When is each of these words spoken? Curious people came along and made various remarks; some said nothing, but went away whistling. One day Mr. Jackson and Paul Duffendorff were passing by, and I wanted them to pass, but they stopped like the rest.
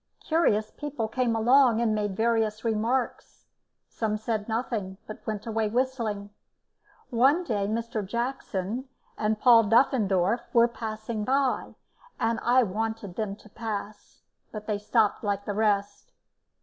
Curious 0.25 0.71
people 0.71 1.07
came 1.07 1.35
along 1.35 1.79
and 1.79 1.93
made 1.93 2.17
various 2.17 2.65
remarks; 2.65 3.45
some 3.87 4.17
said 4.17 4.49
nothing, 4.49 4.97
but 5.05 5.21
went 5.27 5.45
away 5.45 5.67
whistling. 5.67 6.31
One 7.11 7.43
day 7.43 7.67
Mr. 7.67 8.03
Jackson 8.03 8.89
and 9.15 9.39
Paul 9.39 9.65
Duffendorff 9.65 10.51
were 10.53 10.67
passing 10.67 11.23
by, 11.23 11.75
and 12.19 12.39
I 12.41 12.63
wanted 12.63 13.13
them 13.15 13.35
to 13.35 13.49
pass, 13.49 14.23
but 14.51 14.65
they 14.65 14.79
stopped 14.79 15.23
like 15.23 15.45
the 15.45 15.53
rest. 15.53 16.11